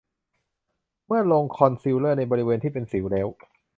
[1.07, 3.27] เมื่อลงคอนซีลเลอร์ในบริเวณที่เป็นสิวแล้ว